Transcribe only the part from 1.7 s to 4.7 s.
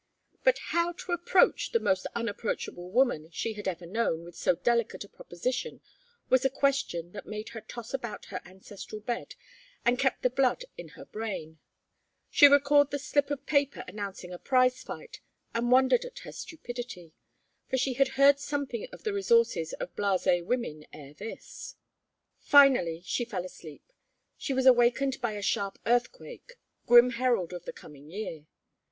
the most unapproachable woman she had ever known with so